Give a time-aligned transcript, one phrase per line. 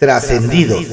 [0.00, 0.86] Trascendidos.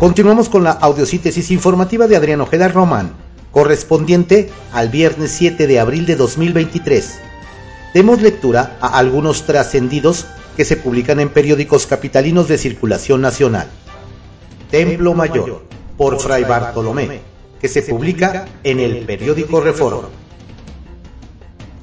[0.00, 3.12] Continuamos con la audiosíntesis informativa de Adrián Ojeda Román,
[3.52, 7.18] correspondiente al viernes 7 de abril de 2023.
[7.92, 10.24] Demos lectura a algunos trascendidos
[10.56, 13.68] que se publican en periódicos capitalinos de circulación nacional.
[14.70, 15.66] Templo Mayor,
[15.98, 17.20] por Fray Bartolomé,
[17.60, 20.23] que se publica en el periódico Reforma.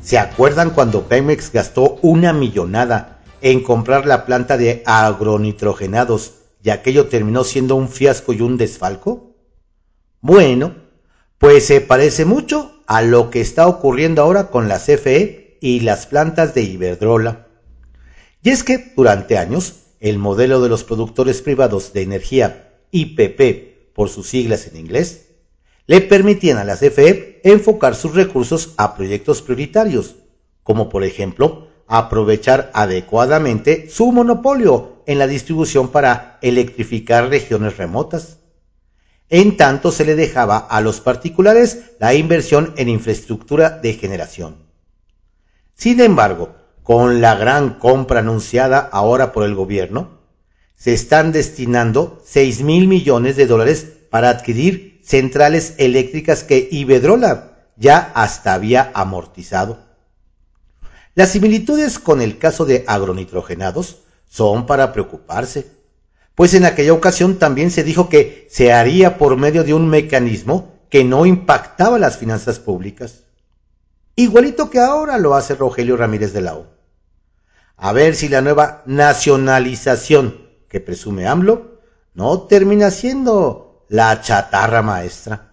[0.02, 6.34] ¿Se acuerdan cuando Pemex gastó una millonada en comprar la planta de agronitrogenados
[6.64, 9.36] y aquello terminó siendo un fiasco y un desfalco?
[10.20, 10.74] Bueno,
[11.38, 16.08] pues se parece mucho a lo que está ocurriendo ahora con la CFE y las
[16.08, 17.48] plantas de Iberdrola.
[18.42, 24.10] Y es que durante años el modelo de los productores privados de energía IPP por
[24.10, 25.31] sus siglas en inglés
[25.88, 30.16] le permitían a la CFE enfocar sus recursos a proyectos prioritarios,
[30.64, 38.38] como por ejemplo aprovechar adecuadamente su monopolio en la distribución para electrificar regiones remotas.
[39.30, 44.58] En tanto se le dejaba a los particulares la inversión en infraestructura de generación.
[45.74, 50.20] Sin embargo, con la gran compra anunciada ahora por el gobierno,
[50.76, 58.12] se están destinando 6 mil millones de dólares para adquirir centrales eléctricas que Iberdrola ya
[58.14, 59.80] hasta había amortizado.
[61.16, 65.68] Las similitudes con el caso de agronitrogenados son para preocuparse,
[66.36, 70.80] pues en aquella ocasión también se dijo que se haría por medio de un mecanismo
[70.90, 73.24] que no impactaba las finanzas públicas.
[74.16, 76.68] Igualito que ahora lo hace Rogelio Ramírez de la O.
[77.78, 81.80] A ver si la nueva nacionalización que presume AMLO
[82.14, 85.52] no termina siendo la chatarra maestra.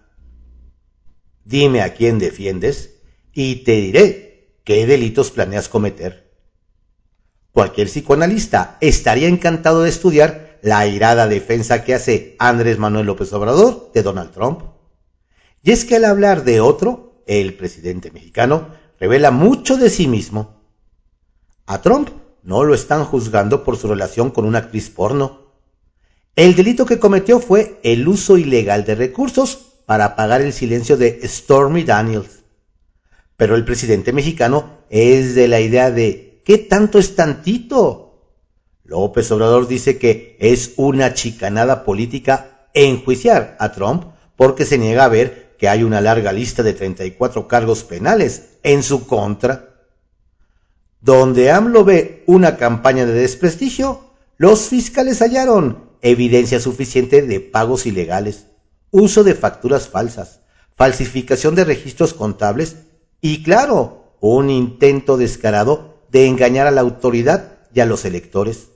[1.43, 3.01] Dime a quién defiendes
[3.33, 6.31] y te diré ¿Qué delitos planeas cometer?
[7.51, 13.91] Cualquier psicoanalista estaría encantado de estudiar la airada defensa que hace Andrés Manuel López Obrador
[13.93, 14.61] de Donald Trump.
[15.61, 18.69] Y es que al hablar de otro, el presidente mexicano
[19.01, 20.63] revela mucho de sí mismo.
[21.65, 22.09] A Trump
[22.43, 25.48] no lo están juzgando por su relación con una actriz porno.
[26.39, 31.19] El delito que cometió fue el uso ilegal de recursos para pagar el silencio de
[31.27, 32.45] Stormy Daniels.
[33.35, 38.23] Pero el presidente mexicano es de la idea de ¿qué tanto es tantito?
[38.85, 44.05] López Obrador dice que es una chicanada política enjuiciar a Trump
[44.37, 48.81] porque se niega a ver que hay una larga lista de 34 cargos penales en
[48.81, 49.89] su contra.
[51.01, 58.45] Donde AMLO ve una campaña de desprestigio, los fiscales hallaron evidencia suficiente de pagos ilegales,
[58.91, 60.41] uso de facturas falsas,
[60.75, 62.77] falsificación de registros contables
[63.21, 68.69] y claro, un intento descarado de engañar a la autoridad y a los electores.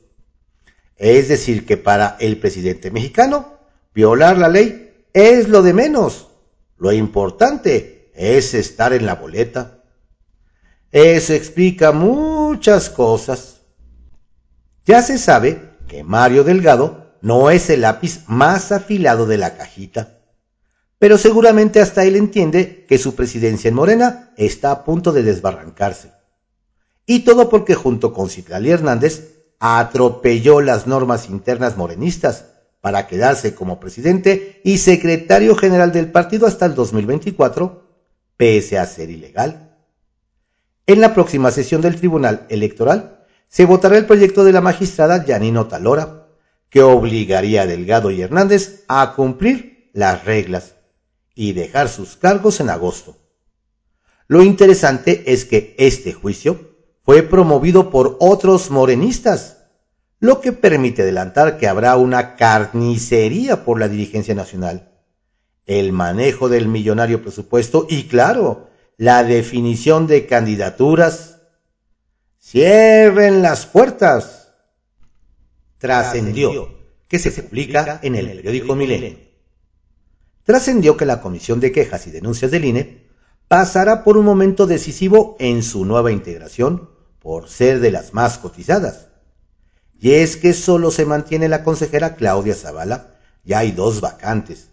[0.98, 3.58] Es decir, que para el presidente mexicano,
[3.94, 6.30] violar la ley es lo de menos.
[6.78, 9.84] Lo importante es estar en la boleta.
[10.92, 13.62] Eso explica muchas cosas.
[14.86, 20.20] Ya se sabe que Mario Delgado no es el lápiz más afilado de la cajita
[21.04, 26.14] pero seguramente hasta él entiende que su presidencia en Morena está a punto de desbarrancarse.
[27.06, 32.46] Y todo porque junto con Citlali Hernández atropelló las normas internas morenistas
[32.80, 37.84] para quedarse como presidente y secretario general del partido hasta el 2024,
[38.38, 39.76] pese a ser ilegal.
[40.88, 45.68] En la próxima sesión del Tribunal Electoral se votará el proyecto de la magistrada Yanino
[45.68, 46.23] Talora,
[46.74, 50.74] que obligaría a Delgado y Hernández a cumplir las reglas
[51.36, 53.16] y dejar sus cargos en agosto.
[54.28, 56.72] Lo interesante es que este juicio
[57.04, 59.58] fue promovido por otros morenistas,
[60.20, 64.90] lo que permite adelantar que habrá una carnicería por la dirigencia nacional,
[65.68, 71.42] el manejo del millonario presupuesto y, claro, la definición de candidaturas.
[72.40, 74.43] Cierren las puertas.
[75.84, 76.70] Trascendió
[77.10, 79.18] que se publica en el periódico Milenio
[80.46, 83.10] trascendió que la Comisión de Quejas y Denuncias del INE
[83.50, 86.90] pasará por un momento decisivo en su nueva integración
[87.20, 89.10] por ser de las más cotizadas.
[90.00, 94.70] Y es que solo se mantiene la consejera Claudia Zavala y hay dos vacantes,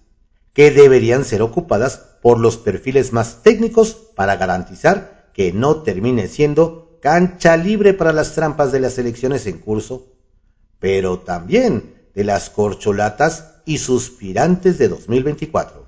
[0.52, 7.00] que deberían ser ocupadas por los perfiles más técnicos para garantizar que no termine siendo
[7.02, 10.06] cancha libre para las trampas de las elecciones en curso,
[10.80, 15.86] pero también de las corcholatas y suspirantes de 2024.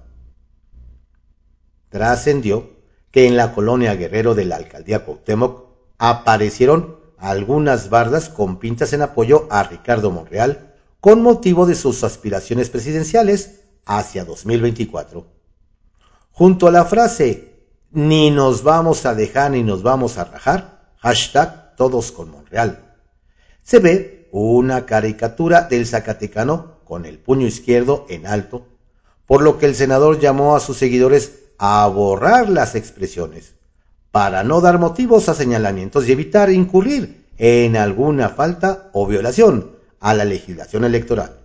[1.89, 2.71] Trascendió
[3.11, 5.67] que en la colonia Guerrero de la alcaldía Cuauhtémoc
[5.99, 12.71] aparecieron algunas bardas con pintas en apoyo a Ricardo Monreal con motivo de sus aspiraciones
[12.71, 15.27] presidenciales hacia 2024.
[16.31, 17.53] Junto a la frase
[17.91, 22.97] ni nos vamos a dejar ni nos vamos a rajar, hashtag todos con Monreal,
[23.63, 28.67] se ve una caricatura del Zacatecano con el puño izquierdo en alto,
[29.27, 33.55] por lo que el senador llamó a sus seguidores a borrar las expresiones,
[34.11, 40.15] para no dar motivos a señalamientos y evitar incurrir en alguna falta o violación a
[40.15, 41.39] la legislación electoral.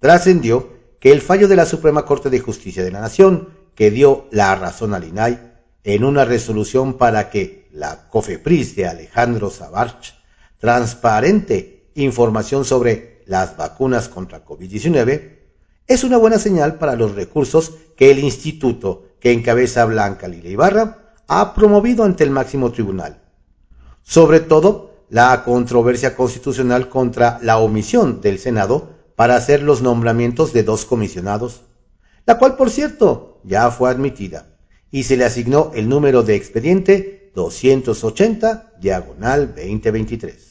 [0.00, 0.68] Trascendió
[1.00, 4.54] que el fallo de la Suprema Corte de Justicia de la Nación, que dio la
[4.54, 10.14] razón al INAI en una resolución para que la COFEPRIS de Alejandro Sabarch
[10.66, 15.36] transparente información sobre las vacunas contra COVID-19,
[15.86, 21.14] es una buena señal para los recursos que el instituto que encabeza Blanca Lila Ibarra
[21.28, 23.22] ha promovido ante el máximo tribunal.
[24.02, 30.64] Sobre todo, la controversia constitucional contra la omisión del Senado para hacer los nombramientos de
[30.64, 31.62] dos comisionados,
[32.26, 34.46] la cual, por cierto, ya fue admitida
[34.90, 40.45] y se le asignó el número de expediente 280 diagonal 2023.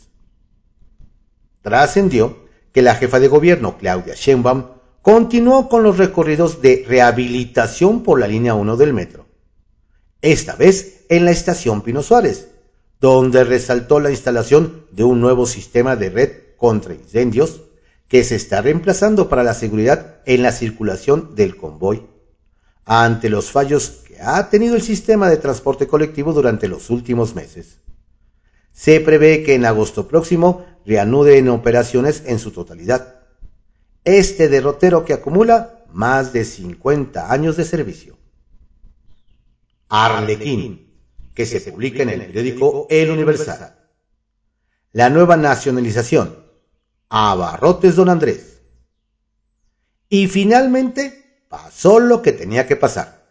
[1.65, 4.65] Trascendió que la jefa de gobierno, Claudia Sheinbaum,
[5.01, 9.25] continuó con los recorridos de rehabilitación por la línea 1 del metro,
[10.21, 12.49] esta vez en la estación Pino Suárez,
[13.01, 17.63] donde resaltó la instalación de un nuevo sistema de red contra incendios
[18.07, 22.05] que se está reemplazando para la seguridad en la circulación del convoy,
[22.85, 27.79] ante los fallos que ha tenido el sistema de transporte colectivo durante los últimos meses.
[28.71, 33.15] Se prevé que en agosto próximo reanude en operaciones en su totalidad
[34.05, 38.17] este derrotero que acumula más de 50 años de servicio.
[39.89, 40.93] Arlequín,
[41.33, 43.75] que se publica en el periódico El Universal.
[44.93, 46.45] La nueva nacionalización.
[47.09, 48.61] Abarrotes Don Andrés.
[50.07, 53.24] Y finalmente pasó lo que tenía que pasar.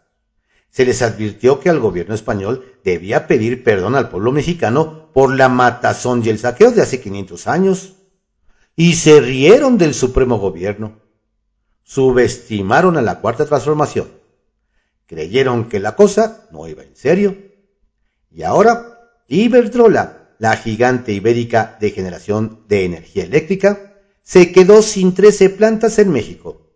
[0.75, 5.49] Se les advirtió que al gobierno español debía pedir perdón al pueblo mexicano por la
[5.49, 7.93] matazón y el saqueo de hace 500 años
[8.75, 11.00] y se rieron del Supremo Gobierno.
[11.85, 14.09] Subestimaron a la Cuarta Transformación.
[15.06, 17.37] Creyeron que la cosa no iba en serio.
[18.32, 23.94] Y ahora, Iberdrola, la gigante ibérica de generación de energía eléctrica,
[24.25, 26.73] se quedó sin 13 plantas en México.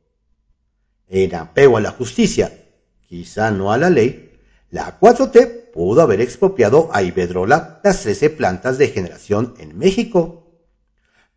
[1.09, 2.68] En apego a la justicia,
[3.09, 4.39] quizá no a la ley,
[4.71, 10.45] la 4T pudo haber expropiado a Iberdrola las 13 plantas de generación en México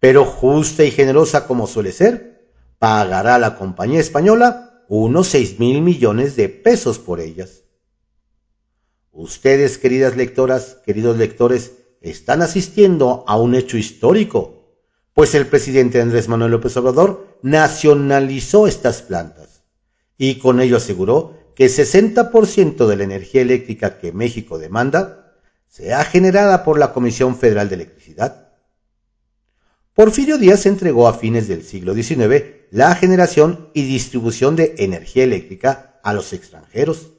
[0.01, 5.81] pero justa y generosa como suele ser, pagará a la compañía española unos seis mil
[5.81, 7.65] millones de pesos por ellas.
[9.11, 14.73] Ustedes, queridas lectoras, queridos lectores, están asistiendo a un hecho histórico,
[15.13, 19.61] pues el presidente Andrés Manuel López Obrador nacionalizó estas plantas
[20.17, 25.35] y con ello aseguró que el 60% de la energía eléctrica que México demanda
[25.67, 28.47] sea generada por la Comisión Federal de Electricidad
[29.93, 35.99] Porfirio Díaz entregó a fines del siglo XIX la generación y distribución de energía eléctrica
[36.01, 37.11] a los extranjeros.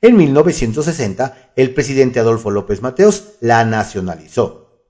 [0.00, 4.86] En 1960, el presidente Adolfo López Mateos la nacionalizó.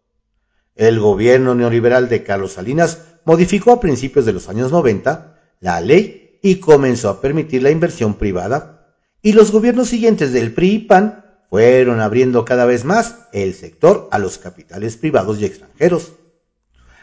[0.77, 6.22] El gobierno neoliberal de Carlos Salinas modificó a principios de los años 90 la ley
[6.43, 11.25] y comenzó a permitir la inversión privada, y los gobiernos siguientes del PRI y PAN
[11.49, 16.13] fueron abriendo cada vez más el sector a los capitales privados y extranjeros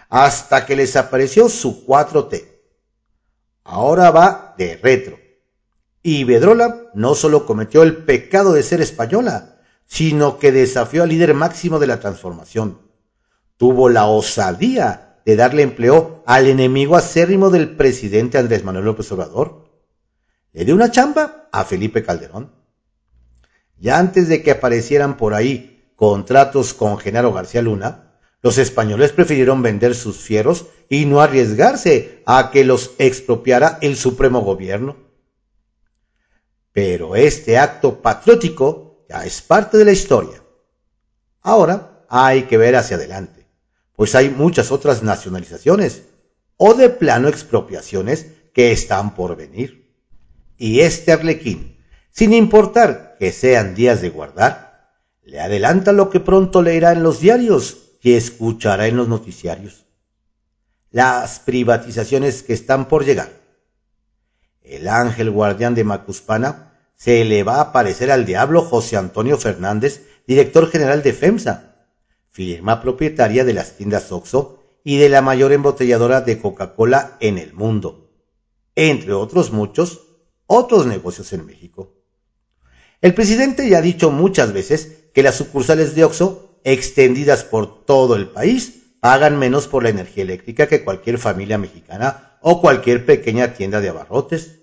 [0.09, 2.45] hasta que les apareció su 4T.
[3.63, 5.19] Ahora va de retro.
[6.01, 11.33] Y Bedrola no solo cometió el pecado de ser española, sino que desafió al líder
[11.35, 12.81] máximo de la transformación.
[13.57, 19.69] Tuvo la osadía de darle empleo al enemigo acérrimo del presidente Andrés Manuel López Obrador.
[20.53, 22.51] Le dio una chamba a Felipe Calderón.
[23.77, 29.61] Ya antes de que aparecieran por ahí contratos con Genaro García Luna, los españoles prefirieron
[29.61, 34.97] vender sus fieros y no arriesgarse a que los expropiara el supremo gobierno.
[36.71, 40.41] Pero este acto patriótico ya es parte de la historia.
[41.43, 43.38] Ahora hay que ver hacia adelante,
[43.99, 46.03] pues hay muchas otras nacionalizaciones
[46.55, 49.93] o de plano expropiaciones que están por venir.
[50.57, 56.61] Y este arlequín, sin importar que sean días de guardar, le adelanta lo que pronto
[56.61, 59.85] leerá en los diarios que escuchará en los noticiarios.
[60.91, 63.33] Las privatizaciones que están por llegar.
[64.61, 70.07] El ángel guardián de Macuspana se le va a aparecer al diablo José Antonio Fernández,
[70.25, 71.68] director general de FEMSA,
[72.31, 77.53] firma propietaria de las tiendas Oxxo y de la mayor embotelladora de Coca-Cola en el
[77.53, 78.11] mundo,
[78.75, 80.01] entre otros muchos
[80.51, 81.93] otros negocios en México.
[83.01, 88.15] El presidente ya ha dicho muchas veces que las sucursales de Oxxo, extendidas por todo
[88.15, 93.53] el país, pagan menos por la energía eléctrica que cualquier familia mexicana o cualquier pequeña
[93.53, 94.59] tienda de abarrotes.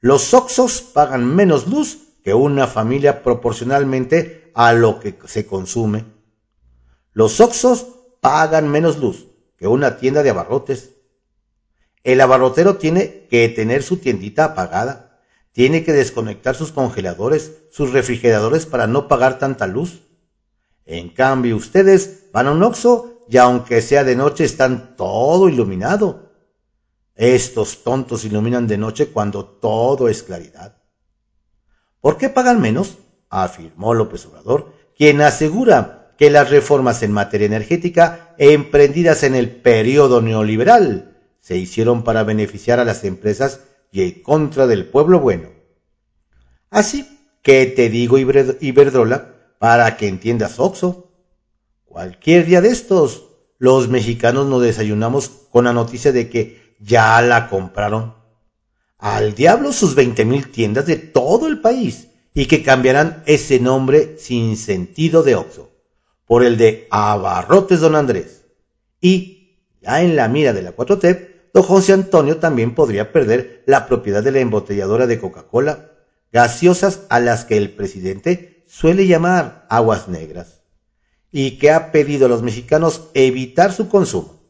[0.00, 6.04] Los Oxos pagan menos luz que una familia proporcionalmente a lo que se consume.
[7.12, 7.86] Los Oxos
[8.20, 9.26] pagan menos luz
[9.56, 10.94] que una tienda de abarrotes.
[12.04, 15.20] El abarrotero tiene que tener su tiendita apagada,
[15.52, 20.02] tiene que desconectar sus congeladores, sus refrigeradores para no pagar tanta luz.
[20.84, 26.32] En cambio, ustedes van a un Oxo y aunque sea de noche están todo iluminado.
[27.14, 30.82] Estos tontos iluminan de noche cuando todo es claridad.
[32.00, 32.98] ¿Por qué pagan menos?
[33.28, 40.22] afirmó López Obrador, quien asegura que las reformas en materia energética emprendidas en el periodo
[40.22, 43.58] neoliberal se hicieron para beneficiar a las empresas
[43.90, 45.48] y en contra del pueblo bueno.
[46.70, 47.08] Así
[47.42, 51.10] que te digo, Iberdrola, para que entiendas Oxo.
[51.86, 57.48] Cualquier día de estos, los mexicanos nos desayunamos con la noticia de que ya la
[57.48, 58.14] compraron.
[58.96, 64.18] Al diablo sus veinte mil tiendas de todo el país y que cambiarán ese nombre
[64.20, 65.71] sin sentido de Oxo
[66.26, 68.44] por el de Abarrotes Don Andrés.
[69.00, 73.86] Y, ya en la mira de la 4T, don José Antonio también podría perder la
[73.86, 75.90] propiedad de la embotelladora de Coca-Cola,
[76.32, 80.62] gaseosas a las que el presidente suele llamar aguas negras,
[81.30, 84.40] y que ha pedido a los mexicanos evitar su consumo.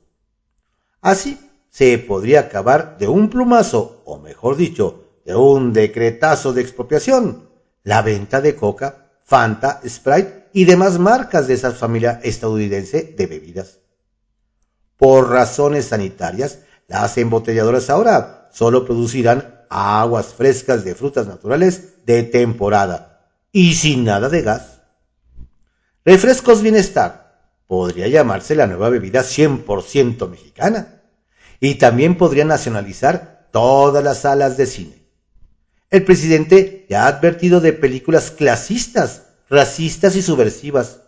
[1.01, 1.39] Así,
[1.71, 7.49] se podría acabar de un plumazo, o mejor dicho, de un decretazo de expropiación,
[7.83, 13.79] la venta de coca, Fanta, Sprite y demás marcas de esa familia estadounidense de bebidas.
[14.97, 23.31] Por razones sanitarias, las embotelladoras ahora solo producirán aguas frescas de frutas naturales de temporada
[23.51, 24.83] y sin nada de gas.
[26.05, 27.23] Refrescos Bienestar
[27.67, 31.03] podría llamarse la nueva bebida 100% mexicana
[31.61, 35.07] y también podría nacionalizar todas las salas de cine.
[35.91, 41.03] El presidente ya ha advertido de películas clasistas, racistas y subversivas,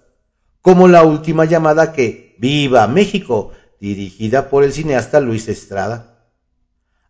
[0.60, 6.28] como la última llamada que Viva México, dirigida por el cineasta Luis Estrada.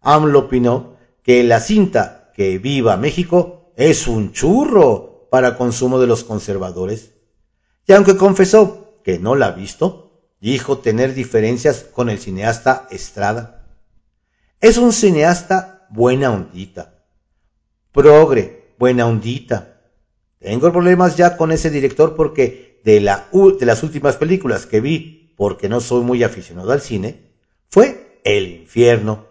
[0.01, 6.23] AMLO opinó que la cinta que Viva México es un churro para consumo de los
[6.23, 7.11] conservadores.
[7.85, 13.67] Y aunque confesó que no la ha visto, dijo tener diferencias con el cineasta Estrada.
[14.61, 17.03] Es un cineasta buena ondita.
[17.91, 19.74] Progre, buena ondita.
[20.45, 25.33] Tengo problemas ya con ese director porque de, la, de las últimas películas que vi,
[25.39, 27.31] porque no soy muy aficionado al cine,
[27.71, 29.27] fue El infierno.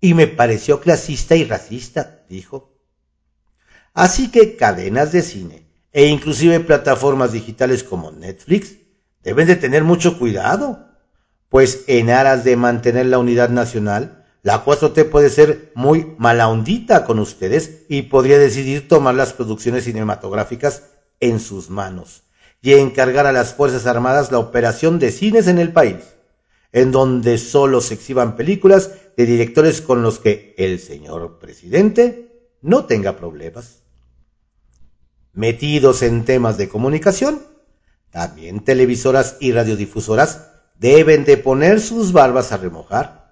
[0.00, 2.78] Y me pareció clasista y racista, dijo.
[3.92, 8.76] Así que cadenas de cine e inclusive plataformas digitales como Netflix
[9.22, 10.88] deben de tener mucho cuidado,
[11.50, 17.18] pues en aras de mantener la unidad nacional, la 4T puede ser muy malaondita con
[17.18, 20.82] ustedes y podría decidir tomar las producciones cinematográficas
[21.18, 22.24] en sus manos
[22.60, 25.96] y encargar a las Fuerzas Armadas la operación de cines en el país,
[26.72, 32.84] en donde solo se exhiban películas de directores con los que el señor presidente no
[32.84, 33.78] tenga problemas.
[35.32, 37.40] Metidos en temas de comunicación,
[38.10, 43.23] también televisoras y radiodifusoras deben de poner sus barbas a remojar,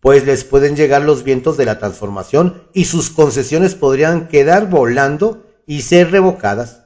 [0.00, 5.44] pues les pueden llegar los vientos de la transformación y sus concesiones podrían quedar volando
[5.66, 6.84] y ser revocadas.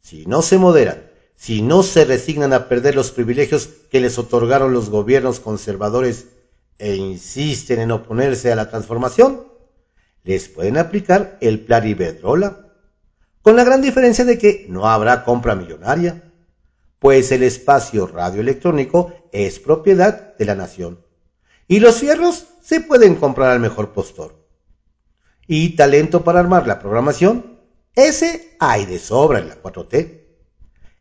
[0.00, 4.72] Si no se moderan, si no se resignan a perder los privilegios que les otorgaron
[4.72, 6.26] los gobiernos conservadores
[6.78, 9.46] e insisten en oponerse a la transformación,
[10.22, 12.72] les pueden aplicar el plan Iberdrola,
[13.42, 16.32] con la gran diferencia de que no habrá compra millonaria,
[16.98, 21.03] pues el espacio radioelectrónico es propiedad de la nación.
[21.68, 24.44] Y los fierros se pueden comprar al mejor postor.
[25.46, 27.60] Y talento para armar la programación,
[27.94, 30.22] ese hay de sobra en la 4T.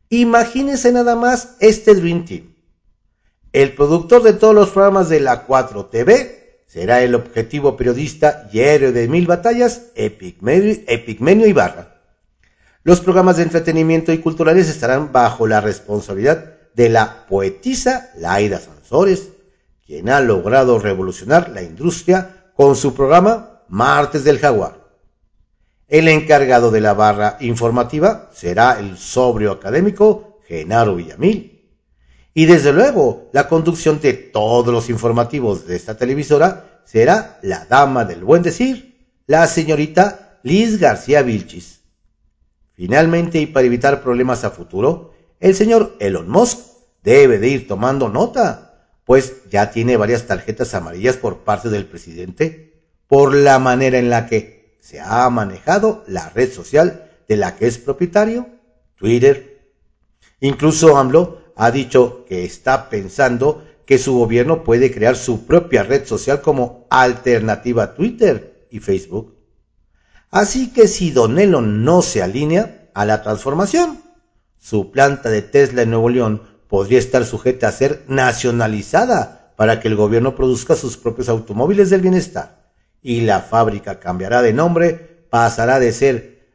[0.10, 2.54] Imagínense nada más este Dream Team.
[3.52, 8.92] El productor de todos los programas de la 4TV será el objetivo periodista y héroe
[8.92, 12.02] de mil batallas, Epigmenio Ibarra.
[12.84, 19.30] Los programas de entretenimiento y culturales estarán bajo la responsabilidad de la poetisa Laida Sansores,
[19.86, 24.84] quien ha logrado revolucionar la industria con su programa Martes del Jaguar.
[25.88, 31.54] El encargado de la barra informativa será el sobrio académico Genaro Villamil.
[32.34, 38.06] Y desde luego, la conducción de todos los informativos de esta televisora será la dama
[38.06, 41.82] del buen decir, la señorita Liz García Vilchis.
[42.74, 46.60] Finalmente, y para evitar problemas a futuro, el señor Elon Musk
[47.04, 48.73] debe de ir tomando nota,
[49.06, 52.74] pues ya tiene varias tarjetas amarillas por parte del presidente
[53.08, 57.68] por la manera en la que se ha manejado la red social de la que
[57.68, 58.48] es propietario,
[58.96, 59.72] Twitter.
[60.40, 66.06] Incluso AMLO ha dicho que está pensando que su gobierno puede crear su propia red
[66.06, 69.36] social como alternativa a Twitter y Facebook.
[70.32, 71.36] Así que si Don
[71.84, 74.02] no se alinea a la transformación,
[74.60, 76.42] su planta de Tesla en Nuevo León
[76.74, 82.02] podría estar sujeta a ser nacionalizada para que el gobierno produzca sus propios automóviles del
[82.02, 82.64] bienestar
[83.00, 86.48] y la fábrica cambiará de nombre, pasará de ser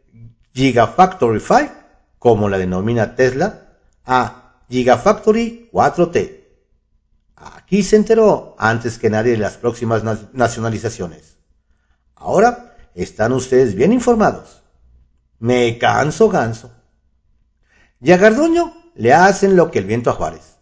[0.55, 1.71] Gigafactory 5,
[2.19, 6.41] como la denomina Tesla, a Gigafactory 4T.
[7.37, 11.37] Aquí se enteró antes que nadie de las próximas nacionalizaciones.
[12.17, 14.65] Ahora están ustedes bien informados.
[15.39, 16.73] Me canso ganso.
[18.01, 18.19] Y a
[18.99, 20.57] le hacen lo que el viento a Juárez.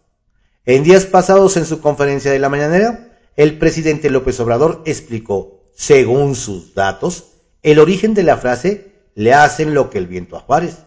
[0.63, 6.35] En días pasados en su conferencia de la mañanera, el presidente López Obrador explicó según
[6.35, 7.31] sus datos,
[7.63, 10.77] el origen de la frase le hacen lo que el viento a Juárez.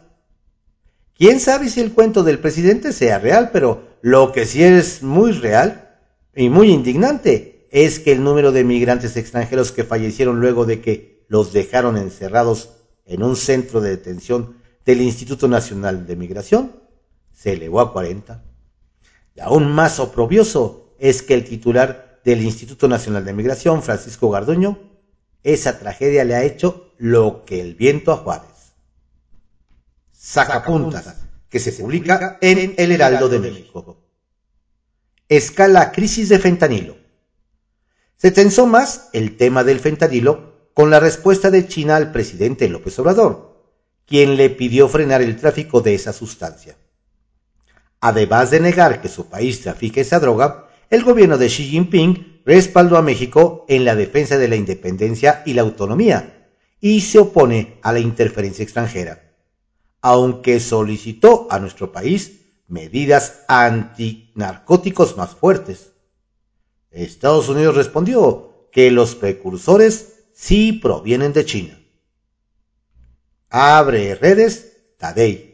[1.18, 5.32] Quién sabe si el cuento del presidente sea real, pero lo que sí es muy
[5.32, 5.98] real
[6.34, 11.24] y muy indignante es que el número de migrantes extranjeros que fallecieron luego de que
[11.28, 12.70] los dejaron encerrados
[13.06, 16.79] en un centro de detención del Instituto Nacional de Migración
[17.40, 18.44] se elevó a 40.
[19.34, 24.78] Y aún más oprobioso es que el titular del Instituto Nacional de Migración, Francisco Garduño,
[25.42, 28.74] esa tragedia le ha hecho lo que el viento a Juárez.
[30.12, 31.14] Sacapuntas,
[31.48, 33.96] que se publica en El Heraldo de México.
[35.30, 36.98] Escala crisis de fentanilo.
[38.18, 42.98] Se tensó más el tema del fentanilo con la respuesta de China al presidente López
[42.98, 43.64] Obrador,
[44.04, 46.76] quien le pidió frenar el tráfico de esa sustancia.
[48.00, 52.96] Además de negar que su país trafique esa droga, el gobierno de Xi Jinping respaldó
[52.96, 56.48] a México en la defensa de la independencia y la autonomía
[56.80, 59.34] y se opone a la interferencia extranjera,
[60.00, 65.92] aunque solicitó a nuestro país medidas antinarcóticos más fuertes.
[66.90, 71.78] Estados Unidos respondió que los precursores sí provienen de China.
[73.50, 75.49] Abre redes Tadei.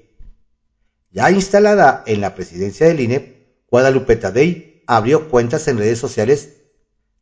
[1.11, 6.57] Ya instalada en la presidencia del INE, Guadalupe Tadei abrió cuentas en redes sociales.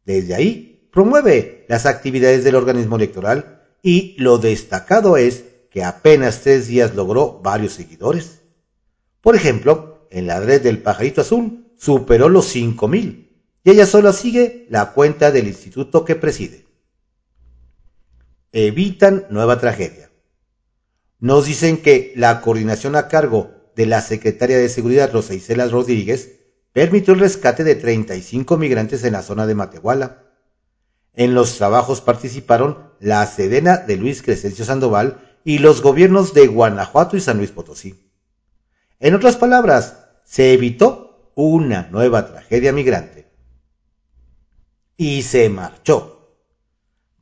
[0.04, 6.68] Desde ahí promueve las actividades del organismo electoral y lo destacado es que apenas tres
[6.68, 8.40] días logró varios seguidores.
[9.20, 13.28] Por ejemplo, en la red del pajarito azul superó los 5.000
[13.64, 16.66] y ella solo sigue la cuenta del instituto que preside.
[18.52, 20.10] Evitan nueva tragedia.
[21.18, 26.40] Nos dicen que la coordinación a cargo de la secretaria de Seguridad Rosa Isela Rodríguez
[26.72, 30.22] permitió el rescate de 35 migrantes en la zona de Matehuala.
[31.14, 37.16] En los trabajos participaron la Sedena de Luis Crescencio Sandoval y los gobiernos de Guanajuato
[37.16, 38.10] y San Luis Potosí.
[38.98, 43.30] En otras palabras, se evitó una nueva tragedia migrante.
[44.96, 46.38] Y se marchó.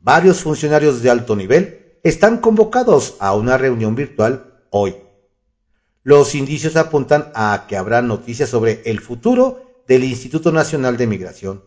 [0.00, 5.01] Varios funcionarios de alto nivel están convocados a una reunión virtual hoy
[6.02, 11.64] los indicios apuntan a que habrá noticias sobre el futuro del Instituto Nacional de Migración,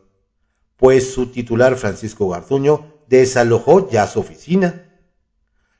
[0.77, 4.91] pues su titular Francisco Garduño desalojó ya su oficina.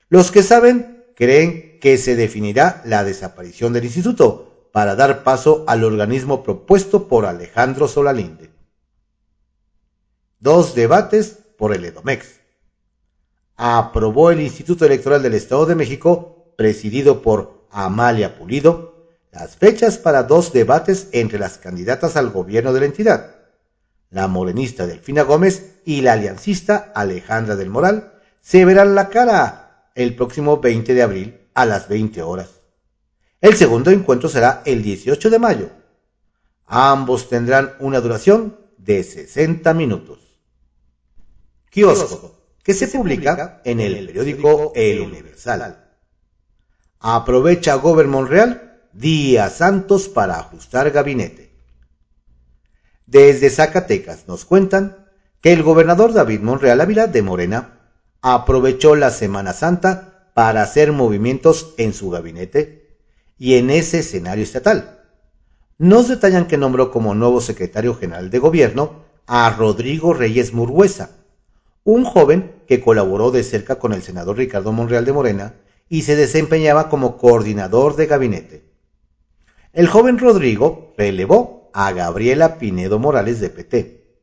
[0.10, 5.84] Los que saben creen que se definirá la desaparición del instituto para dar paso al
[5.84, 8.52] organismo propuesto por Alejandro Solalinde.
[10.39, 12.41] Dos debates por el EDOMEX.
[13.56, 18.96] Aprobó el Instituto Electoral del Estado de México, presidido por Amalia Pulido
[19.34, 23.36] las fechas para dos debates entre las candidatas al gobierno de la entidad,
[24.10, 30.16] la morenista Delfina Gómez y la aliancista Alejandra del Moral, se verán la cara el
[30.16, 32.62] próximo 20 de abril a las 20 horas.
[33.42, 35.70] El segundo encuentro será el 18 de mayo.
[36.68, 40.20] Ambos tendrán una duración de 60 minutos.
[41.70, 45.85] Kiosco, que se publica en el periódico El Universal.
[47.08, 51.52] Aprovecha Gober Monreal días santos para ajustar gabinete.
[53.06, 55.06] Desde Zacatecas nos cuentan
[55.39, 57.91] que el gobernador David Monreal Ávila de Morena
[58.24, 62.98] aprovechó la Semana Santa para hacer movimientos en su gabinete
[63.38, 65.02] y en ese escenario estatal.
[65.78, 71.12] Nos detallan que nombró como nuevo secretario general de gobierno a Rodrigo Reyes Murguesa,
[71.84, 75.54] un joven que colaboró de cerca con el senador Ricardo Monreal de Morena
[75.89, 78.63] y se desempeñaba como coordinador de gabinete.
[79.74, 84.19] El joven Rodrigo relevó a Gabriela Pinedo Morales de PT,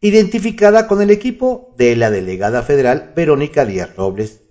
[0.00, 4.42] identificada con el equipo de la delegada federal Verónica Díaz Robles,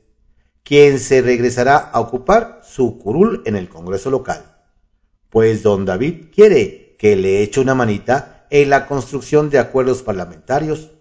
[0.64, 4.58] quien se regresará a ocupar su curul en el Congreso local
[5.30, 10.92] pues don David quiere que le eche una manita en la construcción de acuerdos parlamentarios.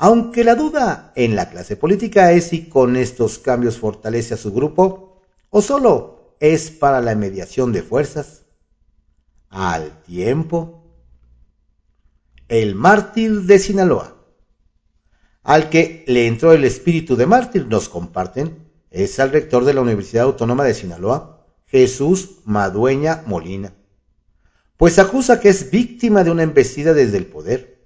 [0.00, 4.52] Aunque la duda en la clase política es si con estos cambios fortalece a su
[4.52, 8.44] grupo o solo es para la mediación de fuerzas.
[9.50, 10.84] Al tiempo,
[12.46, 14.14] el mártir de Sinaloa.
[15.42, 19.80] Al que le entró el espíritu de mártir, nos comparten, es al rector de la
[19.80, 23.74] Universidad Autónoma de Sinaloa, Jesús Madueña Molina,
[24.76, 27.77] pues acusa que es víctima de una embestida desde el poder.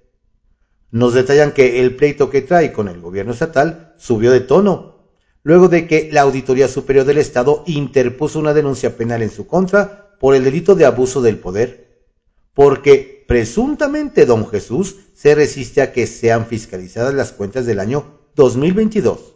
[0.93, 5.07] Nos detallan que el pleito que trae con el gobierno estatal subió de tono,
[5.41, 10.15] luego de que la Auditoría Superior del Estado interpuso una denuncia penal en su contra
[10.19, 12.05] por el delito de abuso del poder,
[12.53, 19.33] porque presuntamente don Jesús se resiste a que sean fiscalizadas las cuentas del año 2022.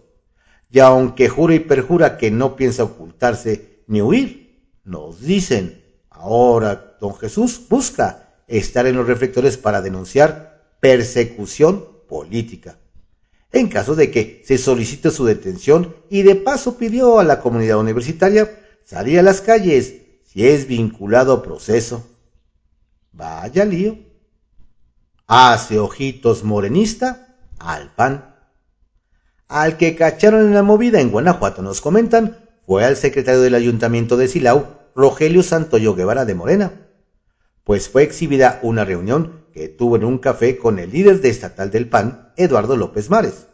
[0.69, 4.61] Y aunque jura y perjura que no piensa ocultarse ni huir.
[4.83, 12.79] Nos dicen, ahora don Jesús busca estar en los reflectores para denunciar persecución política.
[13.51, 17.79] En caso de que se solicite su detención y de paso pidió a la comunidad
[17.79, 22.05] universitaria salir a las calles si es vinculado a proceso.
[23.11, 23.97] Vaya lío.
[25.25, 28.35] Hace ojitos morenista al pan.
[29.47, 34.17] Al que cacharon en la movida en Guanajuato nos comentan fue al secretario del Ayuntamiento
[34.17, 36.73] de Silao, Rogelio Santoyo Guevara de Morena,
[37.63, 41.71] pues fue exhibida una reunión que tuvo en un café con el líder de estatal
[41.71, 43.47] del PAN, Eduardo López Mares.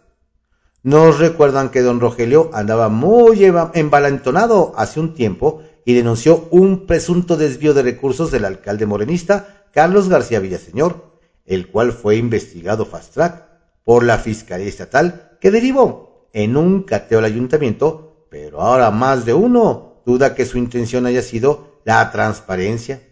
[0.83, 7.37] Nos recuerdan que don Rogelio andaba muy embalantonado hace un tiempo y denunció un presunto
[7.37, 13.45] desvío de recursos del alcalde morenista Carlos García Villaseñor, el cual fue investigado fast track
[13.85, 19.33] por la Fiscalía Estatal que derivó en un cateo al ayuntamiento pero ahora más de
[19.33, 23.03] uno duda que su intención haya sido la transparencia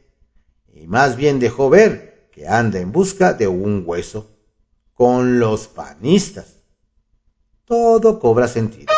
[0.73, 4.29] y más bien dejó ver que anda en busca de un hueso
[4.93, 6.63] con los panistas.
[7.65, 8.93] Todo cobra sentido.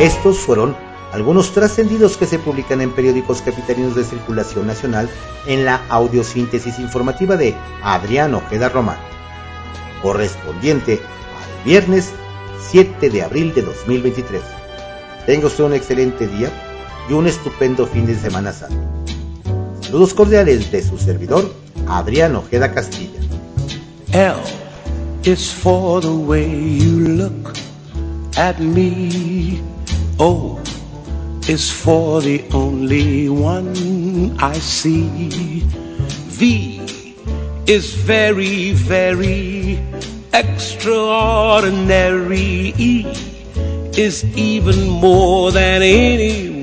[0.00, 0.76] Estos fueron
[1.12, 5.08] algunos trascendidos que se publican en periódicos capitalinos de circulación nacional
[5.46, 8.98] en la audiosíntesis informativa de Adrián Ojeda Román,
[10.02, 11.00] correspondiente
[11.64, 12.12] viernes
[12.70, 14.42] 7 de abril de 2023.
[15.26, 16.50] Tenga usted un excelente día
[17.10, 18.78] y un estupendo fin de semana santo.
[19.80, 21.52] Saludos cordiales de su servidor,
[21.88, 23.18] Adrián Ojeda Castilla.
[24.12, 24.36] L
[25.24, 27.52] is for the way you look
[28.36, 29.60] at me.
[30.18, 30.60] O
[31.48, 35.64] is for the only one I see.
[36.28, 36.80] V
[37.66, 39.80] is very, very
[40.32, 42.72] extraordinary
[43.96, 45.82] is even more than